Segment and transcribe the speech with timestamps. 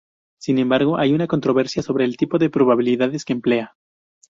[0.39, 3.75] Sin embargo, hay una controversia sobre el tipo de probabilidades que emplea.